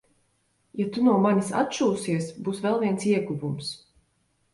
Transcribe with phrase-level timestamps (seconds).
[0.79, 3.69] Ja tu no manis atšūsies, būs vēl viens ieguvums.